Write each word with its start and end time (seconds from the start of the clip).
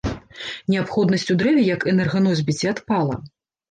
Неабходнасць 0.75 1.27
у 1.35 1.37
дрэве 1.43 1.69
як 1.69 1.87
энерганосьбіце 1.95 2.67
адпала. 2.77 3.25